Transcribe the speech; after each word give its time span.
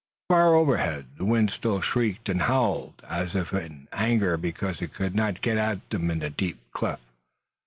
Far 0.29 0.55
overhead 0.55 1.09
the 1.17 1.25
wind 1.25 1.51
still 1.51 1.79
shrieked 1.79 2.27
and 2.27 2.41
howled, 2.41 3.03
as 3.07 3.35
if 3.35 3.53
in 3.53 3.87
anger 3.93 4.35
because 4.35 4.81
it 4.81 4.95
could 4.95 5.13
not 5.13 5.41
get 5.41 5.59
at 5.59 5.87
them 5.91 6.09
in 6.09 6.17
the 6.17 6.31
deep 6.31 6.57
cleft. 6.71 7.03